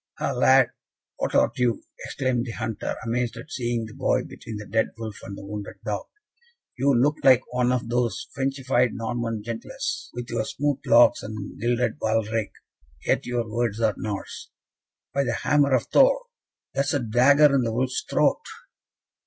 [0.17, 0.71] "Ha, lad!
[1.17, 5.19] what art thou?" exclaimed the hunter, amazed at seeing the boy between the dead wolf
[5.21, 6.07] and wounded dog.
[6.75, 11.99] "You look like one of those Frenchified Norman gentilesse, with your smooth locks and gilded
[11.99, 12.51] baldrick,
[13.05, 14.49] yet your words are Norse.
[15.13, 16.23] By the hammer of Thor!
[16.73, 18.41] that is a dagger in the wolf's throat!"